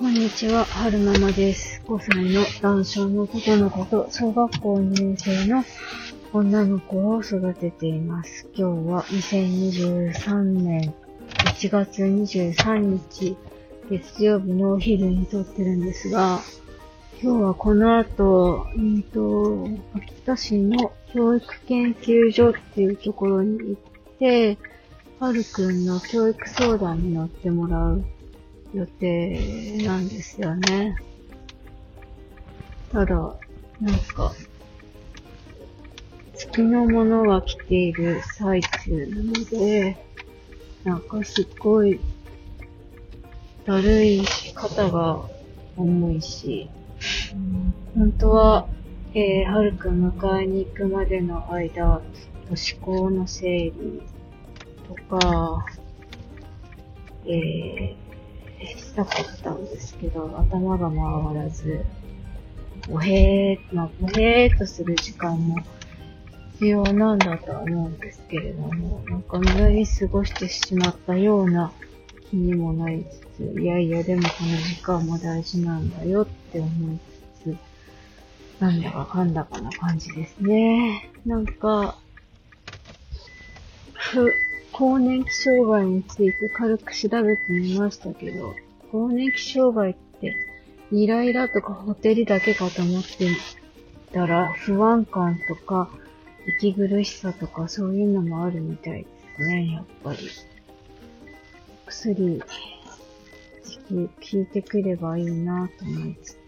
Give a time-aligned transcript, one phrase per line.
[0.00, 1.82] こんにちは、はるままです。
[1.84, 5.62] 5歳の男性の男の子と小学校2年生の
[6.32, 8.48] 女の子を育てています。
[8.54, 10.94] 今日は2023年
[11.44, 13.36] 1月23日
[13.90, 16.40] 月曜日のお昼に撮ってるんですが、
[17.22, 24.56] 今日はこの後、うんと、秋田市の教育研究所っていうところに行って、
[25.18, 28.02] はるくんの教育相談に乗ってもらう
[28.74, 30.96] 予定なんですよね。
[32.92, 33.14] ただ、
[33.80, 34.32] なんか、
[36.34, 39.96] 月のものが来ている最中なので、
[40.84, 42.00] なんかすっごい、
[43.64, 45.20] だるいし、肩が
[45.76, 46.68] 重いし、
[47.94, 48.68] 本当は、
[49.14, 52.00] えー、はるくん迎えに行くまでの間、
[52.48, 54.02] ずっと思考の整理
[54.88, 55.66] とか、
[57.26, 58.09] えー、
[58.90, 61.84] したかったんですけど、頭が回らず、
[62.90, 65.56] おへー、まあ、おへーっとする時間も
[66.54, 71.72] 必要なんだとは思うんですけれども、なんか無駄に過ごしてしまったような
[72.30, 73.04] 気にもなり
[73.38, 76.98] つつ、いやいやでもこの時間も大事なんだよって思い
[77.44, 77.56] つつ、
[78.60, 81.10] なんだかかんだかな感じですね。
[81.24, 81.96] なんか、
[83.92, 84.34] ふ、
[84.72, 88.56] 更年期障害について軽く調べてみましたけど、
[88.90, 90.34] 更年期障害って、
[90.92, 93.30] イライラとかホテルだけかと思って
[94.12, 95.88] たら、不安感とか、
[96.46, 100.18] 息苦しさとかそういうのもあるみたいですね、やっぱり。
[101.86, 102.42] 薬、
[103.90, 106.38] 効いてくればいいなと思いつつ、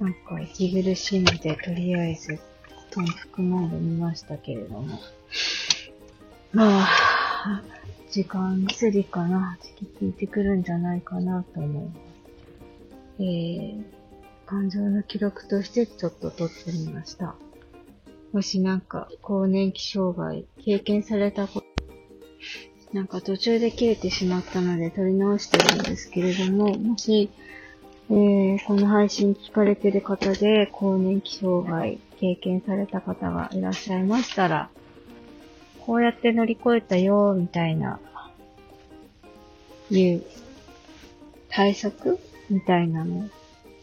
[0.00, 2.38] なんか息苦しいので、とりあえず、
[2.90, 5.00] トン服飲んでみましたけれども。
[6.52, 6.88] まあ、
[8.10, 9.56] 時間薬かな。
[9.62, 12.10] 時期効いてくるんじゃないかなと思います。
[13.18, 13.82] えー、
[14.46, 17.36] 感情の記録としてちょっと撮ってみました。
[18.32, 21.66] もしなんか、更年期障害、経験されたこと、
[22.92, 27.30] なんか途中で切れてしまったので撮り直してるんですけれども、もし、
[28.10, 34.70] えー、この配信聞かれてる方で、更年期障害経験された方がいらっしゃいましたら、
[35.86, 38.00] こうやって乗り越えたよ、みたいな、
[39.90, 40.24] いう
[41.48, 42.18] 対策
[42.48, 43.28] みたいなの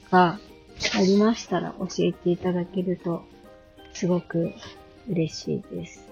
[0.10, 0.40] が
[0.96, 3.24] ありましたら教えていただけると、
[3.94, 4.54] すごく
[5.10, 6.08] 嬉しいです。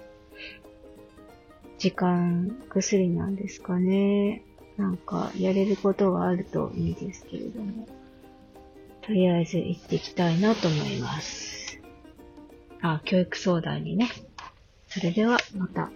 [1.78, 4.42] 時間薬なんですかね。
[4.76, 7.86] なんか、やれることがあるといいですけれども。
[9.02, 11.80] とりあえず行っていきたいなと思います。
[12.82, 14.08] あ、教育相談にね。
[14.96, 15.90] それでは、また。